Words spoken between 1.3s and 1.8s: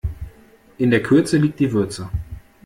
liegt die